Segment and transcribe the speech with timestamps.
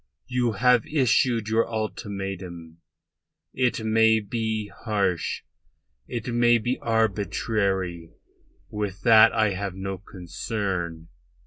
[0.25, 2.79] You have issued your ultimatum.
[3.53, 5.43] It may be harsh,
[6.07, 8.09] it may be arbitrary;
[8.71, 11.09] with that I have no concern.